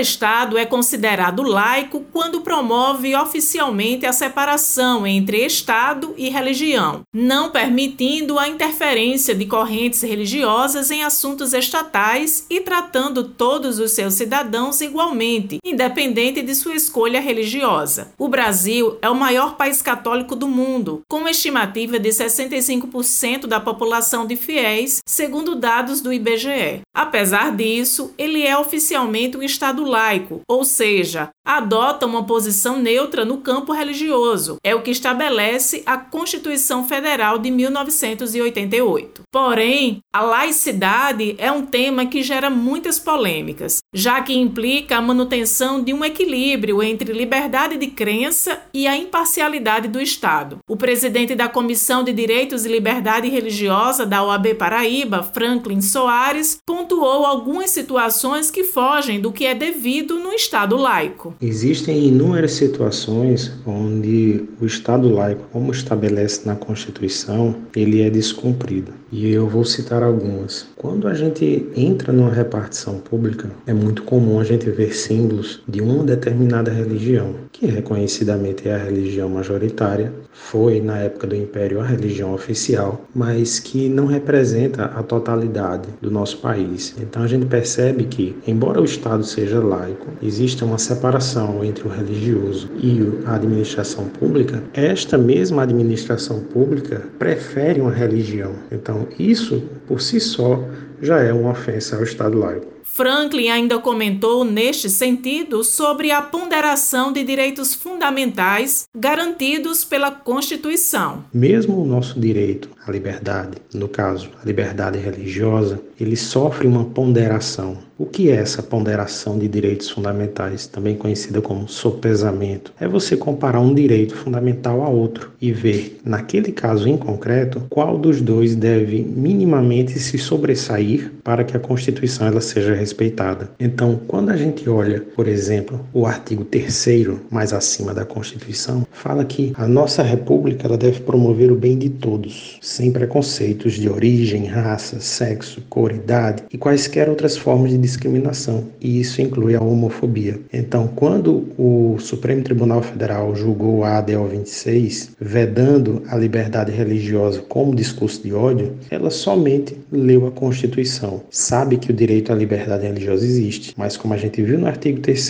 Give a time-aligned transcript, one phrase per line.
[0.00, 8.38] Estado é considerado laico quando promove oficialmente a separação entre Estado e religião, não permitindo
[8.38, 15.58] a interferência de correntes religiosas em assuntos estatais e tratando todos os seus cidadãos igualmente,
[15.64, 18.12] independente de sua escolha religiosa.
[18.18, 23.60] O Brasil é o maior país católico do mundo, com uma estimativa de 65% da
[23.60, 26.80] população de fiéis, segundo dados do IBGE.
[26.94, 33.38] Apesar disso, ele é oficialmente um Estado laico, ou seja, adota uma posição neutra no
[33.38, 34.56] campo religioso.
[34.62, 39.22] É o que estabelece a Constituição Federal de 1988.
[39.32, 45.82] Porém, a laicidade é um tema que gera muitas polêmicas, já que implica a manutenção
[45.82, 50.58] de um equilíbrio entre liberdade de crença e a imparcialidade do Estado.
[50.68, 57.26] O presidente da Comissão de Direitos e Liberdade Religiosa da OAB Paraíba, Franklin Soares, pontuou
[57.26, 59.69] algumas situações que fogem do que é devido
[60.18, 61.34] no Estado laico.
[61.40, 68.99] Existem inúmeras situações onde o Estado laico, como estabelece na Constituição, ele é descumprido.
[69.12, 70.68] E eu vou citar algumas.
[70.76, 75.80] Quando a gente entra numa repartição pública, é muito comum a gente ver símbolos de
[75.80, 81.84] uma determinada religião, que reconhecidamente é a religião majoritária, foi na época do Império a
[81.84, 86.94] religião oficial, mas que não representa a totalidade do nosso país.
[87.00, 91.90] Então a gente percebe que, embora o Estado seja laico, existe uma separação entre o
[91.90, 94.62] religioso e a administração pública.
[94.72, 98.52] Esta mesma administração pública prefere uma religião.
[98.70, 100.62] Então isso por si só
[101.00, 102.80] já é uma ofensa ao Estado laico.
[102.92, 111.24] Franklin ainda comentou neste sentido sobre a ponderação de direitos fundamentais garantidos pela Constituição.
[111.32, 117.78] Mesmo o nosso direito à liberdade, no caso, a liberdade religiosa, ele sofre uma ponderação
[118.00, 122.72] o que é essa ponderação de direitos fundamentais, também conhecida como sopesamento?
[122.80, 127.98] É você comparar um direito fundamental a outro e ver, naquele caso em concreto, qual
[127.98, 133.50] dos dois deve minimamente se sobressair para que a Constituição ela seja respeitada.
[133.60, 139.26] Então, quando a gente olha, por exemplo, o artigo 3 mais acima da Constituição, fala
[139.26, 144.46] que a nossa república ela deve promover o bem de todos, sem preconceitos de origem,
[144.46, 150.40] raça, sexo, cor, idade e quaisquer outras formas de discriminação, e isso inclui a homofobia.
[150.50, 157.74] Então, quando o Supremo Tribunal Federal julgou a ADO 26, vedando a liberdade religiosa como
[157.74, 161.20] discurso de ódio, ela somente leu a Constituição.
[161.28, 165.00] Sabe que o direito à liberdade religiosa existe, mas como a gente viu no artigo
[165.00, 165.20] 3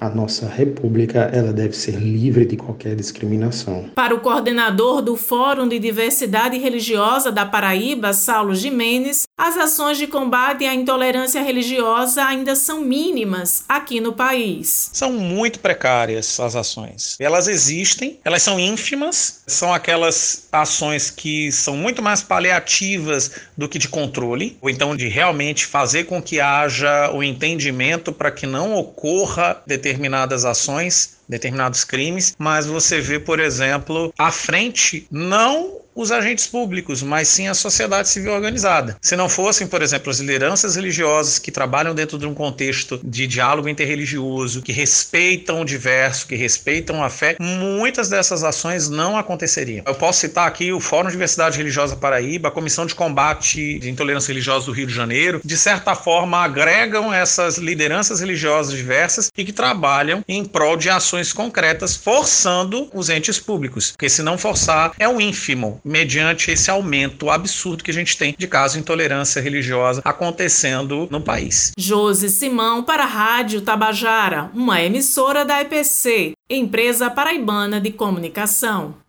[0.00, 3.84] a nossa república ela deve ser livre de qualquer discriminação.
[3.94, 6.85] Para o coordenador do Fórum de Diversidade Religiosa
[7.32, 14.00] da Paraíba, Saulo Jimenez, as ações de combate à intolerância religiosa ainda são mínimas aqui
[14.00, 14.90] no país.
[14.92, 17.16] São muito precárias as ações.
[17.18, 23.78] Elas existem, elas são ínfimas, são aquelas ações que são muito mais paliativas do que
[23.78, 28.74] de controle, ou então de realmente fazer com que haja o entendimento para que não
[28.74, 36.46] ocorra determinadas ações determinados crimes, mas você vê, por exemplo, à frente não os agentes
[36.46, 38.98] públicos, mas sim a sociedade civil organizada.
[39.00, 43.26] Se não fossem, por exemplo, as lideranças religiosas que trabalham dentro de um contexto de
[43.26, 49.84] diálogo interreligioso, que respeitam o diverso, que respeitam a fé, muitas dessas ações não aconteceriam.
[49.86, 53.88] Eu posso citar aqui o Fórum de Diversidade Religiosa Paraíba, a Comissão de Combate de
[53.88, 59.44] Intolerância Religiosa do Rio de Janeiro, de certa forma agregam essas lideranças religiosas diversas e
[59.44, 64.92] que trabalham em prol de ações concretas, forçando os entes públicos, porque se não forçar,
[64.98, 69.40] é o ínfimo mediante esse aumento absurdo que a gente tem de casos de intolerância
[69.40, 71.70] religiosa acontecendo no país.
[71.78, 79.05] Josi Simão para a Rádio Tabajara, uma emissora da EPC, Empresa Paraibana de Comunicação.